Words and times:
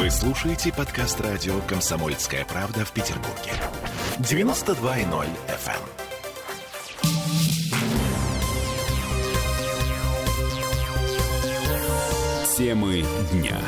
Вы 0.00 0.08
слушаете 0.08 0.72
подкаст 0.72 1.20
радио 1.20 1.60
«Комсомольская 1.68 2.46
правда» 2.46 2.86
в 2.86 2.92
Петербурге. 2.92 3.52
92.0 4.20 5.28
FM. 5.46 5.82
Темы 12.56 13.04
дня. 13.30 13.60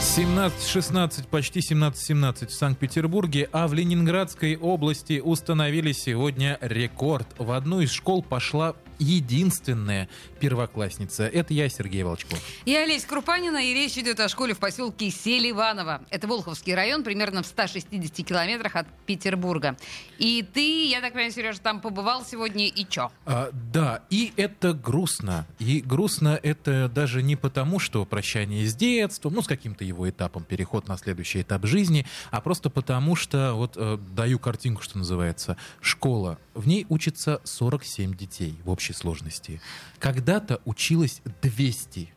17-16, 0.00 1.28
почти 1.28 1.60
17-17 1.60 2.46
в 2.46 2.52
Санкт-Петербурге, 2.54 3.50
а 3.52 3.68
в 3.68 3.74
Ленинградской 3.74 4.56
области 4.56 5.20
установили 5.22 5.92
сегодня 5.92 6.56
рекорд. 6.62 7.26
В 7.36 7.52
одну 7.52 7.82
из 7.82 7.90
школ 7.90 8.22
пошла 8.22 8.74
единственная 9.00 10.08
первоклассница. 10.38 11.24
Это 11.24 11.52
я, 11.54 11.68
Сергей 11.68 12.02
Волчков. 12.02 12.38
Я 12.66 12.82
Олеся 12.82 13.06
Крупанина, 13.08 13.58
и 13.58 13.74
речь 13.74 13.96
идет 13.98 14.20
о 14.20 14.28
школе 14.28 14.54
в 14.54 14.58
поселке 14.58 15.10
Селиваново. 15.10 16.02
Это 16.10 16.28
Волховский 16.28 16.74
район, 16.74 17.02
примерно 17.02 17.42
в 17.42 17.46
160 17.46 18.26
километрах 18.26 18.76
от 18.76 18.86
Петербурга. 19.06 19.76
И 20.18 20.46
ты, 20.52 20.86
я 20.86 21.00
так 21.00 21.12
понимаю, 21.12 21.32
Сережа, 21.32 21.60
там 21.60 21.80
побывал 21.80 22.24
сегодня, 22.24 22.68
и 22.68 22.86
чё? 22.88 23.10
А, 23.26 23.50
да, 23.52 24.02
и 24.10 24.32
это 24.36 24.72
грустно. 24.72 25.46
И 25.58 25.80
грустно 25.80 26.38
это 26.42 26.88
даже 26.88 27.22
не 27.22 27.36
потому, 27.36 27.78
что 27.78 28.04
прощание 28.04 28.66
с 28.66 28.74
детством, 28.74 29.34
ну, 29.34 29.42
с 29.42 29.46
каким-то 29.46 29.84
его 29.84 30.08
этапом, 30.08 30.44
переход 30.44 30.88
на 30.88 30.96
следующий 30.96 31.40
этап 31.42 31.66
жизни, 31.66 32.06
а 32.30 32.40
просто 32.40 32.70
потому, 32.70 33.16
что, 33.16 33.54
вот 33.54 33.74
э, 33.76 33.98
даю 34.14 34.38
картинку, 34.38 34.82
что 34.82 34.98
называется, 34.98 35.56
школа. 35.80 36.38
В 36.60 36.68
ней 36.68 36.84
учится 36.90 37.40
47 37.44 38.14
детей 38.14 38.54
в 38.64 38.68
общей 38.68 38.92
сложности. 38.92 39.62
Когда-то 39.98 40.60
училось 40.66 41.22
200 41.40 42.12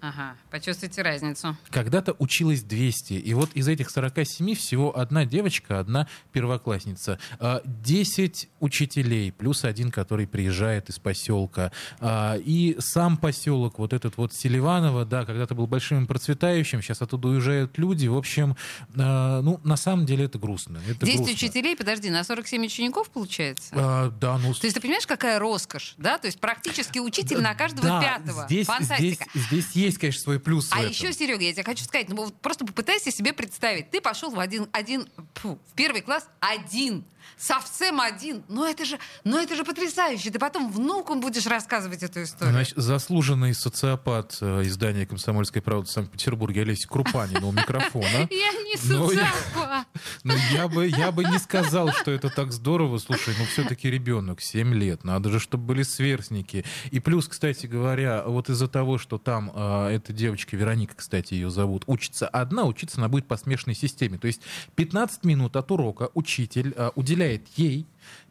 Ага, 0.00 0.36
почувствуйте 0.50 1.02
разницу. 1.02 1.56
Когда-то 1.70 2.14
училось 2.18 2.62
200, 2.62 3.14
и 3.14 3.34
вот 3.34 3.50
из 3.54 3.66
этих 3.66 3.90
47 3.90 4.54
всего 4.54 4.96
одна 4.96 5.24
девочка, 5.24 5.80
одна 5.80 6.06
первоклассница. 6.32 7.18
10 7.64 8.48
а, 8.50 8.64
учителей, 8.64 9.32
плюс 9.32 9.64
один, 9.64 9.90
который 9.90 10.26
приезжает 10.26 10.88
из 10.88 10.98
поселка. 10.98 11.72
А, 11.98 12.36
и 12.36 12.76
сам 12.78 13.16
поселок, 13.16 13.78
вот 13.78 13.92
этот 13.92 14.16
вот 14.16 14.32
Селиваново, 14.32 15.04
да, 15.04 15.24
когда-то 15.24 15.54
был 15.54 15.66
большим 15.66 16.04
и 16.04 16.06
процветающим, 16.06 16.80
сейчас 16.80 17.02
оттуда 17.02 17.28
уезжают 17.28 17.76
люди. 17.76 18.06
В 18.06 18.16
общем, 18.16 18.56
а, 18.96 19.40
ну, 19.42 19.60
на 19.64 19.76
самом 19.76 20.06
деле 20.06 20.26
это 20.26 20.38
грустно. 20.38 20.78
Это 20.88 21.04
10 21.04 21.16
грустно. 21.16 21.34
учителей, 21.34 21.76
подожди, 21.76 22.08
на 22.10 22.22
47 22.22 22.64
учеников 22.66 23.10
получается? 23.10 23.70
А, 23.72 24.10
да, 24.10 24.38
ну... 24.38 24.54
То 24.54 24.66
есть 24.66 24.74
ты 24.74 24.80
понимаешь, 24.80 25.06
какая 25.06 25.40
роскошь, 25.40 25.94
да? 25.96 26.18
То 26.18 26.26
есть 26.26 26.38
практически 26.38 27.00
учитель 27.00 27.40
на 27.40 27.54
каждого 27.54 27.88
да, 27.88 28.00
пятого. 28.00 28.44
Здесь, 28.46 28.66
Фантастика. 28.66 29.26
Здесь, 29.34 29.46
здесь 29.46 29.72
есть 29.72 29.87
есть, 29.88 29.98
конечно, 29.98 30.22
свой 30.22 30.40
плюс. 30.40 30.68
А 30.72 30.82
еще, 30.82 31.12
Серега, 31.12 31.42
я 31.42 31.52
тебе 31.52 31.64
хочу 31.64 31.84
сказать, 31.84 32.08
ну 32.08 32.16
вот 32.16 32.40
просто 32.40 32.64
попытайся 32.64 33.10
себе 33.10 33.32
представить. 33.32 33.90
Ты 33.90 34.00
пошел 34.00 34.30
в 34.30 34.38
один, 34.38 34.68
один, 34.72 35.08
фу, 35.34 35.58
в 35.70 35.74
первый 35.74 36.02
класс 36.02 36.28
один 36.40 37.04
совсем 37.36 38.00
один. 38.00 38.42
Но 38.48 38.66
это 38.68 38.84
же, 38.84 38.98
но 39.24 39.38
это 39.38 39.54
же 39.54 39.64
потрясающе. 39.64 40.30
Ты 40.30 40.38
потом 40.38 40.70
внукам 40.70 41.20
будешь 41.20 41.46
рассказывать 41.46 42.02
эту 42.02 42.22
историю. 42.22 42.54
Значит, 42.54 42.76
заслуженный 42.76 43.54
социопат 43.54 44.38
э, 44.40 44.62
издания 44.64 45.06
«Комсомольской 45.06 45.62
правды» 45.62 45.88
в 45.88 45.90
Санкт-Петербурге 45.90 46.62
Олеся 46.62 46.88
Крупанина 46.88 47.46
у 47.46 47.52
микрофона. 47.52 48.06
Я 48.30 48.52
не 48.62 48.76
социопат. 48.76 49.86
Но 50.24 50.34
я 50.52 50.68
бы, 50.68 50.86
я 50.86 51.12
бы 51.12 51.24
не 51.24 51.38
сказал, 51.38 51.92
что 51.92 52.10
это 52.10 52.30
так 52.30 52.52
здорово. 52.52 52.98
Слушай, 52.98 53.34
ну 53.38 53.44
все-таки 53.46 53.90
ребенок, 53.90 54.40
7 54.40 54.74
лет. 54.74 55.04
Надо 55.04 55.30
же, 55.30 55.40
чтобы 55.40 55.64
были 55.64 55.82
сверстники. 55.82 56.64
И 56.90 57.00
плюс, 57.00 57.28
кстати 57.28 57.66
говоря, 57.66 58.24
вот 58.26 58.50
из-за 58.50 58.68
того, 58.68 58.98
что 58.98 59.18
там 59.18 59.52
э, 59.54 59.77
эта 59.86 60.12
девочка, 60.12 60.56
Вероника, 60.56 60.94
кстати, 60.96 61.34
ее 61.34 61.50
зовут, 61.50 61.84
учится 61.86 62.26
одна, 62.26 62.64
учиться 62.64 62.98
она 62.98 63.08
будет 63.08 63.26
по 63.26 63.36
смешанной 63.36 63.74
системе. 63.74 64.18
То 64.18 64.26
есть 64.26 64.40
15 64.76 65.24
минут 65.24 65.56
от 65.56 65.70
урока 65.70 66.10
учитель 66.14 66.74
уделяет 66.94 67.18
уделяет 67.18 67.46
ей 67.56 67.86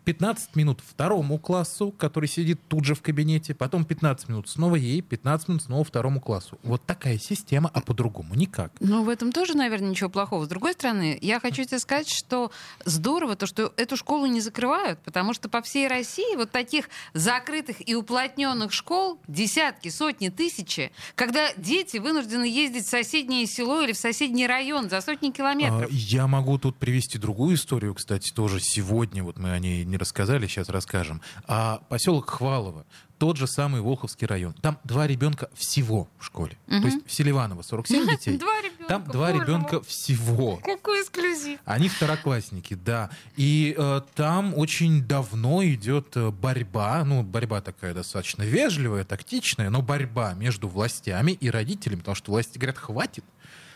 15 0.08 0.56
минут 0.56 0.80
второму 0.80 1.38
классу, 1.38 1.92
который 1.92 2.30
сидит 2.30 2.62
тут 2.70 2.86
же 2.86 2.96
в 2.96 3.02
кабинете, 3.02 3.54
потом 3.54 3.84
15 3.84 4.30
минут 4.30 4.48
снова 4.48 4.78
ей, 4.78 5.02
15 5.02 5.50
минут 5.50 5.64
снова 5.64 5.84
второму 5.84 6.22
классу. 6.22 6.58
Вот 6.64 6.82
такая 6.86 7.18
система, 7.18 7.70
а 7.74 7.82
по-другому 7.82 8.34
никак. 8.34 8.72
Ну, 8.80 9.04
в 9.04 9.10
этом 9.10 9.34
тоже, 9.34 9.58
наверное, 9.58 9.90
ничего 9.90 10.10
плохого. 10.10 10.46
С 10.46 10.48
другой 10.48 10.72
стороны, 10.72 11.20
я 11.22 11.42
хочу 11.42 11.66
тебе 11.66 11.80
сказать, 11.80 12.08
что 12.08 12.54
здорово 12.86 13.36
то, 13.36 13.48
что 13.48 13.74
эту 13.76 13.98
школу 13.98 14.28
не 14.28 14.40
закрывают, 14.40 14.98
потому 15.02 15.34
что 15.34 15.50
по 15.50 15.62
всей 15.62 15.90
России 15.90 16.38
вот 16.38 16.52
таких 16.52 16.90
закрытых 17.14 17.86
и 17.86 17.94
уплотненных 17.94 18.72
школ 18.72 19.20
десятки, 19.28 19.90
сотни, 19.90 20.30
тысячи, 20.30 20.94
когда 21.16 21.52
дети 21.58 21.98
вынуждены 21.98 22.46
ездить 22.46 22.86
в 22.86 22.90
соседнее 22.90 23.46
село 23.46 23.82
или 23.82 23.92
в 23.92 23.98
соседний 23.98 24.48
район 24.48 24.90
за 24.90 25.02
сотни 25.02 25.32
километров. 25.32 25.92
А, 25.92 25.94
я 25.94 26.28
могу 26.28 26.58
тут 26.58 26.78
привести 26.78 27.18
другую 27.18 27.58
историю, 27.58 27.94
кстати, 27.94 28.32
тоже 28.32 28.62
сегодня, 28.62 29.22
вот 29.22 29.38
мы 29.38 29.52
о 29.52 29.60
ней 29.60 29.84
не 29.98 30.00
рассказали, 30.00 30.48
сейчас 30.48 30.70
расскажем. 30.70 31.22
А 31.48 31.82
поселок 31.90 32.30
Хвалово, 32.30 32.86
тот 33.18 33.38
же 33.38 33.48
самый 33.48 33.82
Волховский 33.82 34.28
район. 34.28 34.54
Там 34.54 34.78
два 34.84 35.08
ребенка 35.08 35.50
всего 35.56 36.08
в 36.20 36.26
школе. 36.26 36.58
Угу. 36.68 36.82
То 36.82 36.88
есть 36.88 37.08
в 37.08 37.12
Селиваново 37.12 37.64
47 37.64 38.08
детей. 38.12 38.38
Два 38.38 38.62
ребенка. 38.62 38.86
Там 38.88 39.04
два 39.06 39.32
ребенка 39.32 39.82
всего. 39.82 40.58
Какой 40.58 41.02
эксклюзив. 41.02 41.60
Они 41.66 41.90
второклассники, 41.90 42.76
да. 42.76 43.10
И 43.36 43.76
э, 43.76 44.02
там 44.14 44.54
очень 44.56 45.04
давно 45.04 45.64
идет 45.66 46.16
э, 46.16 46.30
борьба, 46.30 47.04
ну, 47.04 47.24
борьба 47.24 47.62
такая 47.62 47.96
достаточно 47.96 48.44
вежливая, 48.44 49.04
тактичная, 49.04 49.72
но 49.72 49.82
борьба 49.82 50.34
между 50.36 50.68
властями 50.68 51.32
и 51.32 51.50
родителями, 51.50 52.00
потому 52.00 52.16
что 52.16 52.32
власти 52.32 52.60
говорят, 52.60 52.78
хватит, 52.78 53.26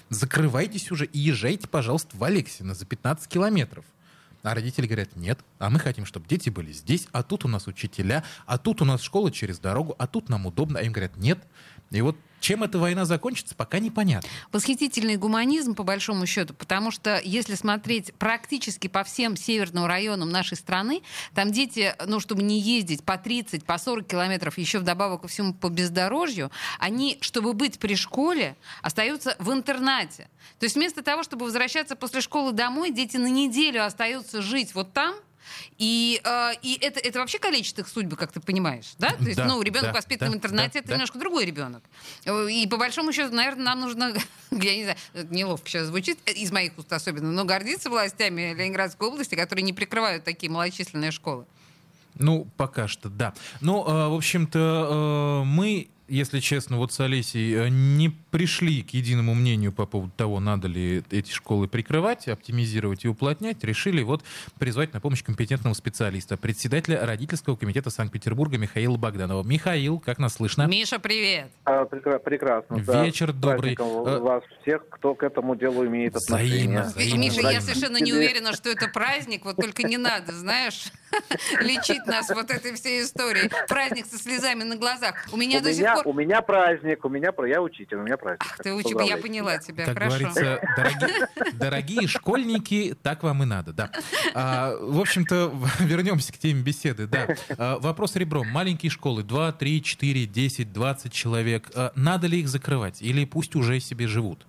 закрывайтесь 0.09 0.91
уже 0.91 1.05
и 1.05 1.17
езжайте, 1.17 1.67
пожалуйста, 1.67 2.15
в 2.15 2.23
Алексино 2.23 2.75
за 2.75 2.85
15 2.85 3.27
километров. 3.27 3.85
А 4.43 4.53
родители 4.53 4.87
говорят, 4.87 5.15
нет, 5.15 5.39
а 5.59 5.69
мы 5.69 5.79
хотим, 5.79 6.05
чтобы 6.05 6.27
дети 6.27 6.49
были 6.49 6.71
здесь, 6.71 7.07
а 7.11 7.23
тут 7.23 7.45
у 7.45 7.47
нас 7.47 7.67
учителя, 7.67 8.23
а 8.45 8.57
тут 8.57 8.81
у 8.81 8.85
нас 8.85 9.01
школа 9.01 9.31
через 9.31 9.59
дорогу, 9.59 9.95
а 9.99 10.07
тут 10.07 10.29
нам 10.29 10.45
удобно. 10.45 10.79
А 10.79 10.81
им 10.81 10.91
говорят, 10.91 11.17
нет. 11.17 11.39
И 11.91 12.01
вот 12.01 12.17
чем 12.41 12.63
эта 12.63 12.77
война 12.79 13.05
закончится, 13.05 13.55
пока 13.55 13.79
непонятно. 13.79 14.27
Восхитительный 14.51 15.15
гуманизм, 15.15 15.75
по 15.75 15.83
большому 15.83 16.25
счету, 16.25 16.53
потому 16.53 16.91
что 16.91 17.21
если 17.23 17.55
смотреть 17.55 18.13
практически 18.15 18.87
по 18.87 19.03
всем 19.03 19.37
северным 19.37 19.85
районам 19.85 20.29
нашей 20.29 20.57
страны, 20.57 21.03
там 21.33 21.51
дети, 21.51 21.95
ну, 22.05 22.19
чтобы 22.19 22.43
не 22.43 22.59
ездить 22.59 23.03
по 23.03 23.17
30, 23.17 23.63
по 23.63 23.77
40 23.77 24.07
километров, 24.07 24.57
еще 24.57 24.79
вдобавок 24.79 25.21
ко 25.21 25.27
всему 25.27 25.53
по 25.53 25.69
бездорожью, 25.69 26.51
они, 26.79 27.17
чтобы 27.21 27.53
быть 27.53 27.79
при 27.79 27.95
школе, 27.95 28.57
остаются 28.81 29.35
в 29.39 29.53
интернате. 29.53 30.27
То 30.59 30.65
есть 30.65 30.75
вместо 30.75 31.03
того, 31.03 31.23
чтобы 31.23 31.45
возвращаться 31.45 31.95
после 31.95 32.21
школы 32.21 32.51
домой, 32.51 32.91
дети 32.91 33.17
на 33.17 33.29
неделю 33.29 33.85
остаются 33.85 34.41
жить 34.41 34.73
вот 34.73 34.93
там, 34.93 35.15
и, 35.77 36.21
э, 36.23 36.51
и 36.61 36.77
это, 36.81 36.99
это 36.99 37.19
вообще 37.19 37.39
калечит 37.39 37.79
их 37.79 37.87
судьбы, 37.87 38.15
как 38.15 38.31
ты 38.31 38.39
понимаешь, 38.39 38.93
да? 38.97 39.11
То 39.11 39.23
есть, 39.23 39.37
да, 39.37 39.45
ну, 39.45 39.61
ребенок 39.61 39.91
да, 39.91 39.93
воспитан 39.93 40.29
да, 40.29 40.33
в 40.33 40.35
интернате, 40.35 40.73
да, 40.73 40.79
это 40.79 40.87
да. 40.89 40.93
немножко 40.95 41.19
другой 41.19 41.45
ребенок. 41.45 41.83
И 42.25 42.67
по 42.69 42.77
большому 42.77 43.11
счету, 43.13 43.33
наверное, 43.33 43.65
нам 43.65 43.81
нужно, 43.81 44.13
я 44.51 44.75
не 44.75 44.83
знаю, 44.83 44.97
неловко 45.29 45.67
сейчас 45.67 45.87
звучит, 45.87 46.19
из 46.29 46.51
моих 46.51 46.77
уст 46.77 46.91
особенно, 46.91 47.31
но 47.31 47.45
гордиться 47.45 47.89
властями 47.89 48.53
Ленинградской 48.53 49.07
области, 49.07 49.35
которые 49.35 49.63
не 49.63 49.73
прикрывают 49.73 50.23
такие 50.23 50.51
малочисленные 50.51 51.11
школы. 51.11 51.45
Ну, 52.15 52.47
пока 52.57 52.87
что, 52.87 53.09
да. 53.09 53.33
Ну, 53.61 53.85
э, 53.87 54.07
в 54.09 54.13
общем-то, 54.15 55.41
э, 55.41 55.45
мы 55.45 55.87
если 56.11 56.39
честно, 56.41 56.77
вот 56.77 56.91
с 56.91 56.99
Олесей 56.99 57.55
э, 57.55 57.69
не 57.69 58.09
пришли 58.09 58.83
к 58.83 58.89
единому 58.89 59.33
мнению 59.33 59.71
по 59.71 59.85
поводу 59.85 60.11
того, 60.15 60.41
надо 60.41 60.67
ли 60.67 61.03
эти 61.09 61.31
школы 61.31 61.69
прикрывать, 61.69 62.27
оптимизировать 62.27 63.05
и 63.05 63.07
уплотнять, 63.07 63.63
решили 63.63 64.03
вот 64.03 64.21
призвать 64.59 64.93
на 64.93 64.99
помощь 64.99 65.23
компетентного 65.23 65.73
специалиста, 65.73 66.35
председателя 66.35 67.05
родительского 67.05 67.55
комитета 67.55 67.89
Санкт-Петербурга 67.89 68.57
Михаила 68.57 68.97
Богданова. 68.97 69.43
Михаил, 69.43 69.99
как 69.99 70.19
нас 70.19 70.33
слышно? 70.33 70.67
Миша, 70.67 70.99
привет! 70.99 71.49
А, 71.63 71.85
прекрасно. 71.85 72.75
Вечер 72.75 73.31
да. 73.31 73.53
добрый. 73.53 73.77
Э, 73.79 74.19
вас 74.19 74.43
всех, 74.61 74.87
кто 74.89 75.15
к 75.15 75.23
этому 75.23 75.55
делу 75.55 75.85
имеет 75.85 76.15
отношение. 76.17 76.81
Взаимно, 76.81 76.83
взаимно. 76.83 77.21
Миша, 77.21 77.41
я 77.49 77.61
совершенно 77.61 77.97
не 77.97 78.11
уверена, 78.11 78.53
что 78.53 78.69
это 78.69 78.89
праздник, 78.89 79.45
вот 79.45 79.55
только 79.55 79.83
не 79.83 79.97
надо, 79.97 80.33
знаешь, 80.33 80.91
лечить 81.61 82.05
нас 82.05 82.29
вот 82.29 82.51
этой 82.51 82.73
всей 82.73 83.03
историей. 83.03 83.49
Праздник 83.67 84.05
со 84.07 84.17
слезами 84.17 84.63
на 84.63 84.75
глазах. 84.75 85.15
У 85.31 85.37
меня 85.37 85.61
до 85.61 85.73
сих 85.73 85.85
пор 85.93 86.00
у 86.05 86.13
меня 86.13 86.41
праздник, 86.41 87.03
у 87.05 87.09
меня 87.09 87.33
я 87.47 87.61
учитель, 87.61 87.97
у 87.97 88.03
меня 88.03 88.17
праздник. 88.17 88.47
Ах, 88.51 88.57
ты 88.57 88.73
учитель, 88.73 89.03
я 89.03 89.17
поняла 89.17 89.57
тебя, 89.57 89.85
как 89.85 89.95
хорошо. 89.95 90.17
говорится, 90.17 90.61
дорогие, 90.75 91.27
дорогие 91.53 92.07
школьники, 92.07 92.95
так 93.01 93.23
вам 93.23 93.43
и 93.43 93.45
надо, 93.45 93.73
да. 93.73 93.91
А, 94.33 94.75
в 94.79 94.99
общем-то, 94.99 95.53
вернемся 95.79 96.33
к 96.33 96.37
теме 96.37 96.61
беседы, 96.61 97.07
да. 97.07 97.27
А, 97.57 97.79
вопрос 97.79 98.15
ребром. 98.15 98.47
Маленькие 98.47 98.89
школы, 98.89 99.23
2, 99.23 99.51
3, 99.53 99.81
4, 99.81 100.25
10, 100.25 100.73
20 100.73 101.13
человек. 101.13 101.69
А, 101.75 101.91
надо 101.95 102.27
ли 102.27 102.39
их 102.39 102.47
закрывать 102.47 103.01
или 103.01 103.25
пусть 103.25 103.55
уже 103.55 103.79
себе 103.79 104.07
живут? 104.07 104.45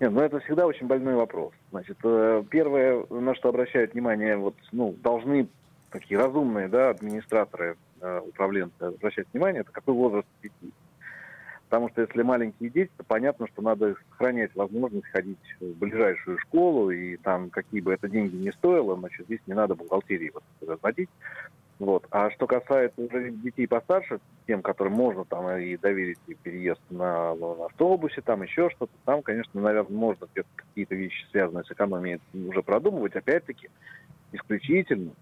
Нет, 0.00 0.10
ну 0.10 0.20
это 0.20 0.40
всегда 0.40 0.66
очень 0.66 0.88
больной 0.88 1.14
вопрос. 1.14 1.52
Значит, 1.70 1.96
э, 2.02 2.42
первое, 2.50 3.06
на 3.08 3.36
что 3.36 3.50
обращают 3.50 3.92
внимание, 3.92 4.36
вот, 4.36 4.56
ну, 4.72 4.96
должны 5.00 5.46
такие 5.90 6.18
разумные, 6.18 6.66
да, 6.66 6.90
администраторы 6.90 7.76
управленцы 8.02 8.80
обращать 8.80 9.26
внимание, 9.32 9.60
это 9.62 9.72
какой 9.72 9.94
возраст 9.94 10.28
детей. 10.42 10.72
Потому 11.68 11.88
что 11.88 12.02
если 12.02 12.20
маленькие 12.22 12.68
дети, 12.68 12.90
то 12.98 13.04
понятно, 13.04 13.46
что 13.46 13.62
надо 13.62 13.96
сохранять 14.10 14.54
возможность 14.54 15.06
ходить 15.06 15.38
в 15.58 15.72
ближайшую 15.78 16.36
школу, 16.38 16.90
и 16.90 17.16
там 17.16 17.48
какие 17.48 17.80
бы 17.80 17.94
это 17.94 18.10
деньги 18.10 18.36
не 18.36 18.52
стоило, 18.52 18.94
значит, 18.94 19.24
здесь 19.24 19.40
не 19.46 19.54
надо 19.54 19.74
бухгалтерии 19.74 20.32
вот 20.34 20.44
разводить. 20.60 21.08
Вот. 21.78 22.06
А 22.10 22.30
что 22.30 22.46
касается 22.46 23.00
уже 23.00 23.30
детей 23.30 23.66
постарше, 23.66 24.20
тем, 24.46 24.60
которым 24.60 24.92
можно 24.92 25.24
там 25.24 25.48
и 25.56 25.78
доверить 25.78 26.18
и 26.26 26.34
переезд 26.34 26.82
на, 26.90 27.34
на 27.34 27.64
автобусе, 27.64 28.20
там 28.20 28.42
еще 28.42 28.68
что-то, 28.68 28.92
там, 29.06 29.22
конечно, 29.22 29.58
наверное, 29.58 29.96
можно 29.96 30.26
какие-то 30.54 30.94
вещи, 30.94 31.24
связанные 31.30 31.64
с 31.64 31.70
экономией, 31.70 32.20
уже 32.34 32.62
продумывать. 32.62 33.16
Опять-таки, 33.16 33.70
исключительно 34.32 35.12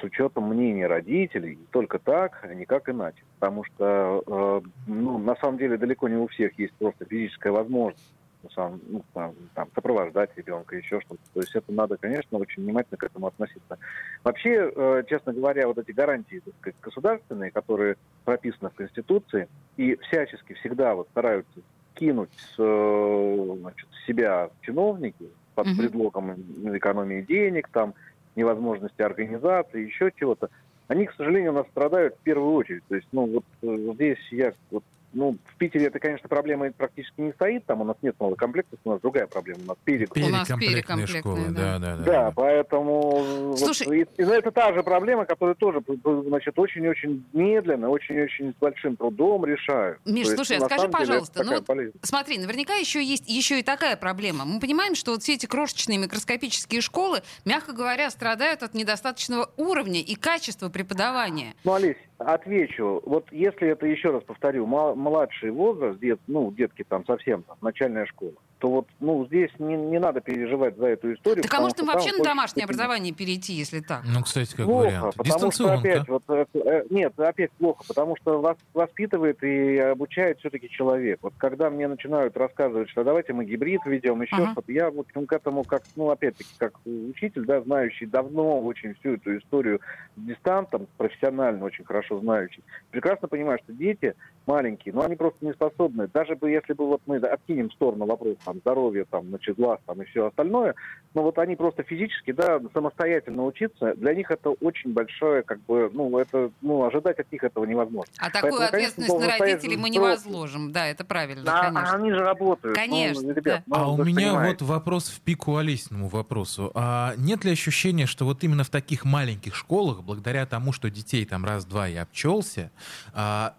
с 0.00 0.04
учетом 0.04 0.48
мнения 0.48 0.86
родителей, 0.86 1.58
только 1.70 1.98
так, 1.98 2.40
а 2.42 2.54
никак 2.54 2.88
иначе. 2.88 3.22
Потому 3.38 3.64
что, 3.64 4.22
э, 4.26 4.60
ну, 4.86 5.18
на 5.18 5.36
самом 5.36 5.58
деле, 5.58 5.76
далеко 5.76 6.08
не 6.08 6.16
у 6.16 6.26
всех 6.28 6.58
есть 6.58 6.74
просто 6.74 7.04
физическая 7.04 7.52
возможность 7.52 8.12
сам, 8.54 8.80
ну, 8.88 9.02
там, 9.12 9.34
там, 9.54 9.68
сопровождать 9.74 10.30
ребенка, 10.36 10.76
еще 10.76 11.00
что-то. 11.00 11.20
То 11.34 11.40
есть 11.40 11.54
это 11.54 11.72
надо, 11.72 11.96
конечно, 11.96 12.38
очень 12.38 12.62
внимательно 12.62 12.96
к 12.96 13.04
этому 13.04 13.26
относиться. 13.26 13.78
Вообще, 14.24 14.72
э, 14.74 15.02
честно 15.08 15.32
говоря, 15.32 15.66
вот 15.66 15.78
эти 15.78 15.92
гарантии 15.92 16.40
так 16.44 16.54
сказать, 16.60 16.76
государственные, 16.80 17.50
которые 17.50 17.96
прописаны 18.24 18.70
в 18.70 18.74
Конституции, 18.74 19.48
и 19.76 19.96
всячески 19.96 20.54
всегда 20.54 20.94
вот 20.94 21.08
стараются 21.10 21.60
кинуть 21.94 22.32
с, 22.32 22.54
э, 22.58 23.56
значит, 23.60 23.88
себя 24.06 24.50
чиновники 24.62 25.28
под 25.54 25.66
предлогом 25.76 26.32
экономии 26.74 27.22
денег, 27.22 27.68
там, 27.68 27.94
невозможности 28.36 29.02
организации, 29.02 29.86
еще 29.86 30.12
чего-то, 30.16 30.48
они, 30.88 31.06
к 31.06 31.14
сожалению, 31.14 31.52
у 31.52 31.54
нас 31.56 31.66
страдают 31.68 32.16
в 32.16 32.20
первую 32.20 32.54
очередь. 32.54 32.82
То 32.88 32.96
есть, 32.96 33.06
ну, 33.12 33.26
вот 33.26 33.44
э, 33.62 33.92
здесь 33.94 34.18
я 34.32 34.52
вот 34.70 34.82
ну, 35.12 35.36
в 35.44 35.56
Питере 35.56 35.86
это, 35.86 35.98
конечно, 35.98 36.28
проблема 36.28 36.70
практически 36.72 37.20
не 37.20 37.32
стоит, 37.32 37.64
там 37.66 37.80
у 37.80 37.84
нас 37.84 37.96
нет 38.02 38.14
малокомплектов, 38.18 38.78
у 38.84 38.90
нас 38.90 39.00
другая 39.00 39.26
проблема, 39.26 39.60
у 39.64 39.66
нас 39.66 39.76
перекомплектные 39.84 41.06
школы, 41.06 41.48
да, 41.50 41.78
да, 41.78 41.96
да. 41.96 42.04
Да, 42.04 42.32
поэтому 42.34 43.54
Слушай... 43.56 43.86
вот, 43.86 43.94
и, 43.94 44.22
и 44.22 44.24
это 44.24 44.50
та 44.50 44.72
же 44.72 44.82
проблема, 44.82 45.24
которую 45.24 45.56
тоже, 45.56 45.82
значит, 46.26 46.58
очень-очень 46.58 47.24
медленно, 47.32 47.88
очень-очень 47.88 48.52
с 48.52 48.56
большим 48.60 48.96
трудом 48.96 49.44
решают. 49.44 49.98
Миш, 50.04 50.28
То 50.28 50.36
слушай, 50.36 50.52
есть, 50.52 50.64
а 50.64 50.68
скажи, 50.68 50.88
пожалуйста, 50.88 51.44
ну, 51.44 51.52
вот, 51.54 51.66
смотри, 52.02 52.38
наверняка 52.38 52.74
еще 52.74 53.02
есть 53.02 53.28
еще 53.28 53.60
и 53.60 53.62
такая 53.62 53.96
проблема. 53.96 54.44
Мы 54.44 54.60
понимаем, 54.60 54.94
что 54.94 55.12
вот 55.12 55.22
все 55.22 55.34
эти 55.34 55.46
крошечные 55.46 55.98
микроскопические 55.98 56.80
школы, 56.80 57.22
мягко 57.44 57.72
говоря, 57.72 58.10
страдают 58.10 58.62
от 58.62 58.74
недостаточного 58.74 59.50
уровня 59.56 60.00
и 60.00 60.14
качества 60.14 60.68
преподавания. 60.68 61.54
Ну, 61.64 61.74
Олесь, 61.74 61.96
отвечу. 62.18 63.02
Вот 63.04 63.26
если 63.32 63.68
это, 63.68 63.86
еще 63.86 64.10
раз 64.10 64.22
повторю, 64.24 64.66
младший 65.00 65.50
возраст, 65.50 65.98
дет, 65.98 66.20
ну, 66.26 66.52
детки 66.52 66.84
там 66.88 67.04
совсем, 67.06 67.42
там, 67.42 67.56
начальная 67.60 68.06
школа, 68.06 68.34
то 68.58 68.68
вот 68.68 68.86
ну, 69.00 69.26
здесь 69.26 69.50
не, 69.58 69.74
не 69.74 69.98
надо 69.98 70.20
переживать 70.20 70.76
за 70.76 70.88
эту 70.88 71.14
историю. 71.14 71.42
Так 71.42 71.54
а 71.54 71.60
может 71.60 71.80
вообще 71.80 72.12
на 72.12 72.22
домашнее 72.22 72.64
образование 72.64 73.12
перейти, 73.12 73.54
если 73.54 73.80
так? 73.80 74.02
Ну, 74.04 74.22
кстати, 74.22 74.54
как 74.54 74.66
плохо, 74.66 74.86
вариант. 74.86 75.14
Потому 75.16 75.50
что 75.50 75.72
опять, 75.72 76.08
вот, 76.08 76.22
э, 76.28 76.44
э, 76.54 76.84
нет, 76.90 77.18
опять 77.18 77.50
плохо, 77.52 77.84
потому 77.88 78.16
что 78.16 78.40
вас 78.40 78.56
воспитывает 78.74 79.42
и 79.42 79.78
обучает 79.78 80.38
все-таки 80.40 80.68
человек. 80.68 81.18
Вот 81.22 81.32
когда 81.38 81.70
мне 81.70 81.88
начинают 81.88 82.36
рассказывать, 82.36 82.90
что 82.90 83.02
давайте 83.02 83.32
мы 83.32 83.44
гибрид 83.46 83.80
ведем, 83.86 84.20
еще 84.20 84.36
uh-huh. 84.36 84.52
что-то, 84.52 84.72
я 84.72 84.90
вот 84.90 85.06
ну, 85.14 85.26
к 85.26 85.32
этому 85.32 85.64
как, 85.64 85.82
ну, 85.96 86.10
опять-таки, 86.10 86.50
как 86.58 86.74
учитель, 86.84 87.46
да, 87.46 87.62
знающий 87.62 88.06
давно 88.06 88.60
очень 88.60 88.94
всю 88.96 89.14
эту 89.14 89.38
историю 89.38 89.80
с 90.16 90.20
дистантом, 90.20 90.86
профессионально 90.98 91.64
очень 91.64 91.84
хорошо 91.84 92.20
знающий, 92.20 92.62
прекрасно 92.90 93.28
понимаю, 93.28 93.58
что 93.64 93.72
дети 93.72 94.14
маленькие, 94.50 94.92
но 94.94 95.02
они 95.02 95.16
просто 95.16 95.44
не 95.44 95.52
способны. 95.52 96.08
Даже 96.12 96.34
бы, 96.34 96.50
если 96.50 96.72
бы 96.72 96.86
вот 96.86 97.00
мы 97.06 97.16
откинем 97.18 97.68
в 97.68 97.72
сторону 97.72 98.06
вопрос 98.06 98.36
там, 98.44 98.58
здоровья, 98.58 99.06
там, 99.08 99.28
значит, 99.28 99.56
глаз 99.56 99.78
там, 99.86 100.02
и 100.02 100.04
все 100.06 100.26
остальное, 100.26 100.74
но 101.14 101.22
вот 101.22 101.38
они 101.38 101.56
просто 101.56 101.82
физически, 101.84 102.32
да, 102.32 102.60
самостоятельно 102.72 103.44
учиться, 103.44 103.94
для 103.94 104.14
них 104.14 104.30
это 104.30 104.50
очень 104.50 104.92
большое, 104.92 105.42
как 105.42 105.60
бы, 105.60 105.90
ну, 105.92 106.18
это, 106.18 106.50
ну, 106.60 106.84
ожидать 106.84 107.18
от 107.18 107.30
них 107.30 107.44
этого 107.44 107.64
невозможно. 107.64 108.12
А 108.18 108.30
такую 108.30 108.52
Поэтому, 108.52 108.68
ответственность 108.68 109.12
конечно, 109.12 109.38
на 109.38 109.38
родителей 109.38 109.76
мы 109.76 109.90
не 109.90 109.98
возложим, 109.98 110.72
да, 110.72 110.86
это 110.86 111.04
правильно, 111.04 111.42
а, 111.46 111.70
конечно. 111.70 111.96
Они 111.96 112.10
же 112.10 112.18
работают. 112.18 112.76
Ну, 112.76 112.82
конечно, 112.82 113.22
ну, 113.22 113.34
ребят, 113.34 113.62
да. 113.66 113.76
ну, 113.78 113.84
а 113.84 113.92
у 113.92 114.04
меня 114.04 114.30
понимаете. 114.30 114.64
вот 114.64 114.68
вопрос 114.68 115.08
в 115.08 115.20
пику 115.20 115.56
Алисному 115.56 116.08
вопросу. 116.08 116.72
А 116.74 117.14
нет 117.16 117.44
ли 117.44 117.52
ощущения, 117.52 118.06
что 118.06 118.24
вот 118.24 118.42
именно 118.42 118.64
в 118.64 118.70
таких 118.70 119.04
маленьких 119.04 119.54
школах, 119.54 120.02
благодаря 120.02 120.44
тому, 120.46 120.72
что 120.72 120.90
детей 120.90 121.24
там 121.24 121.44
раз-два 121.44 121.88
и 121.88 121.94
обчелся, 121.94 122.70
а, 123.14 123.54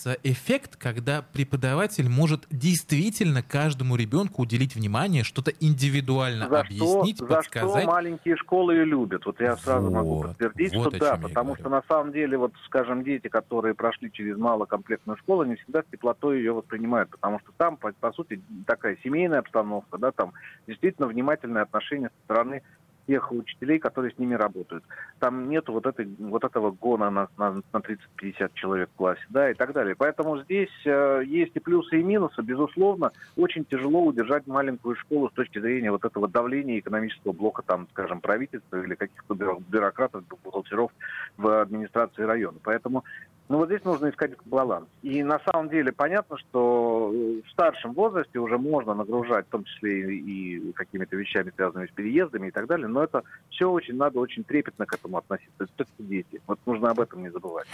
достигается 0.00 0.18
эффект, 0.22 0.76
когда 0.76 1.22
преподаватель 1.32 2.08
может 2.08 2.46
действительно 2.50 3.42
каждому 3.42 3.96
ребенку 3.96 4.42
уделить 4.42 4.74
внимание, 4.74 5.24
что-то 5.24 5.52
индивидуально 5.60 6.48
за 6.48 6.60
объяснить, 6.60 7.16
что, 7.16 7.26
подсказать. 7.26 7.72
За 7.72 7.80
что 7.80 7.90
маленькие 7.90 8.36
школы 8.36 8.76
и 8.76 8.84
любят. 8.84 9.26
Вот 9.26 9.40
я 9.40 9.56
сразу 9.56 9.86
вот, 9.86 9.94
могу 9.94 10.22
подтвердить, 10.22 10.74
вот 10.74 10.94
что 10.94 10.98
да, 10.98 11.16
потому 11.16 11.56
что 11.56 11.68
на 11.68 11.82
самом 11.88 12.12
деле, 12.12 12.36
вот, 12.38 12.52
скажем, 12.66 13.04
дети, 13.04 13.28
которые 13.28 13.74
прошли 13.74 14.10
через 14.12 14.36
малокомплектную 14.36 15.16
школу, 15.18 15.44
не 15.44 15.56
всегда 15.56 15.82
с 15.82 15.86
теплотой 15.90 16.38
ее 16.38 16.52
воспринимают, 16.52 17.10
потому 17.10 17.40
что 17.40 17.52
там, 17.56 17.76
по, 17.76 17.92
по 17.92 18.12
сути, 18.12 18.40
такая 18.66 18.96
семейная 19.02 19.40
обстановка, 19.40 19.98
да, 19.98 20.12
там 20.12 20.32
действительно 20.66 21.08
внимательное 21.08 21.62
отношение 21.62 22.08
со 22.08 22.24
стороны 22.24 22.62
тех 23.10 23.32
учителей, 23.32 23.80
которые 23.80 24.12
с 24.12 24.18
ними 24.18 24.34
работают. 24.34 24.84
Там 25.18 25.48
нет 25.48 25.68
вот, 25.68 25.84
этой, 25.84 26.06
вот 26.20 26.44
этого 26.44 26.70
гона 26.70 27.10
на, 27.10 27.28
на, 27.36 27.54
на 27.72 27.78
30-50 27.78 28.50
человек 28.54 28.88
в 28.94 28.96
классе, 28.96 29.26
да, 29.30 29.50
и 29.50 29.54
так 29.54 29.72
далее. 29.72 29.96
Поэтому 29.96 30.40
здесь 30.42 30.70
э, 30.84 31.22
есть 31.26 31.50
и 31.56 31.58
плюсы, 31.58 31.98
и 31.98 32.04
минусы. 32.04 32.40
Безусловно, 32.40 33.10
очень 33.36 33.64
тяжело 33.64 34.04
удержать 34.04 34.46
маленькую 34.46 34.94
школу 34.94 35.28
с 35.28 35.32
точки 35.32 35.58
зрения 35.58 35.90
вот 35.90 36.04
этого 36.04 36.28
давления 36.28 36.78
экономического 36.78 37.32
блока, 37.32 37.62
там, 37.66 37.88
скажем, 37.90 38.20
правительства 38.20 38.80
или 38.80 38.94
каких-то 38.94 39.34
бюрократов, 39.68 40.22
бухгалтеров 40.44 40.92
в 41.36 41.62
администрации 41.62 42.22
района. 42.22 42.58
Поэтому 42.62 43.02
ну 43.50 43.58
вот 43.58 43.66
здесь 43.66 43.82
нужно 43.84 44.10
искать 44.10 44.30
баланс. 44.44 44.86
И 45.02 45.24
на 45.24 45.40
самом 45.40 45.68
деле 45.70 45.90
понятно, 45.90 46.38
что 46.38 47.08
в 47.10 47.50
старшем 47.50 47.94
возрасте 47.94 48.38
уже 48.38 48.58
можно 48.58 48.94
нагружать, 48.94 49.44
в 49.48 49.50
том 49.50 49.64
числе 49.64 50.18
и, 50.18 50.72
какими-то 50.72 51.16
вещами, 51.16 51.52
связанными 51.56 51.88
с 51.88 51.90
переездами 51.90 52.46
и 52.46 52.50
так 52.52 52.68
далее, 52.68 52.86
но 52.86 53.02
это 53.02 53.24
все 53.50 53.68
очень 53.68 53.96
надо 53.96 54.20
очень 54.20 54.44
трепетно 54.44 54.86
к 54.86 54.94
этому 54.94 55.18
относиться. 55.18 55.66
Это 55.76 55.84
дети. 55.98 56.40
Вот 56.46 56.60
нужно 56.64 56.90
об 56.90 57.00
этом 57.00 57.22
не 57.22 57.30
забывать. 57.32 57.66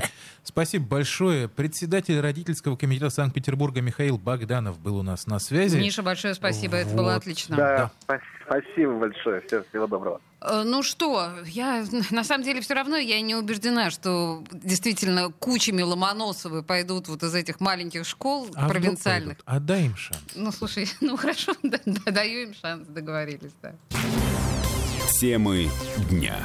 Спасибо 0.43 0.87
большое. 0.89 1.47
Председатель 1.47 2.19
родительского 2.21 2.77
комитета 2.77 3.11
Санкт-Петербурга 3.11 3.83
Михаил 3.83 4.17
Богданов 4.17 4.81
был 4.81 4.97
у 4.97 5.03
нас 5.03 5.27
на 5.27 5.39
связи. 5.39 5.77
Миша, 5.77 6.03
большое 6.03 6.33
спасибо, 6.33 6.77
вот. 6.77 6.87
это 6.87 6.97
было 6.97 7.15
отлично. 7.17 7.55
Да, 7.55 7.91
да. 8.09 8.21
спасибо 8.47 8.99
большое. 8.99 9.43
Всем 9.43 9.63
всего 9.65 9.87
доброго. 9.87 10.23
Э, 10.41 10.63
ну 10.65 10.83
что, 10.83 11.33
я 11.47 11.85
на 12.11 12.25
самом 12.25 12.45
деле 12.45 12.61
все 12.61 12.75
равно 12.75 12.97
я 12.97 13.21
не 13.21 13.35
убеждена, 13.35 13.91
что 13.91 14.45
действительно 14.53 15.31
кучами 15.33 15.83
Ломоносовы 15.83 16.63
пойдут 16.63 17.09
вот 17.09 17.23
из 17.23 17.35
этих 17.35 17.61
маленьких 17.61 18.07
школ 18.07 18.49
а 18.55 18.69
провинциальных. 18.69 19.39
Отдай 19.45 19.87
им 19.87 19.97
шанс. 19.97 20.21
Ну 20.35 20.53
слушай, 20.53 20.89
ну 21.01 21.17
хорошо, 21.17 21.55
да, 21.63 21.79
да, 21.85 22.13
даю 22.13 22.49
им 22.49 22.55
шанс, 22.55 22.87
договорились, 22.89 23.53
да. 23.63 23.75
Темы 25.21 25.71
дня. 26.11 26.37